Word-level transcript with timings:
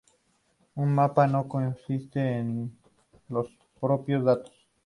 Un 0.73 0.89
mapa 0.95 1.27
no 1.27 1.47
consiste 1.47 2.39
en 2.39 2.75
los 3.29 3.47
propios 3.79 4.23
datos. 4.25 4.67